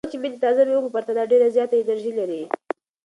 وچې 0.07 0.17
مېوې 0.21 0.29
د 0.33 0.37
تازه 0.43 0.61
مېوو 0.67 0.83
په 0.85 0.91
پرتله 0.95 1.23
ډېره 1.31 1.47
زیاته 1.55 1.75
انرژي 1.77 2.11
لري. 2.19 2.41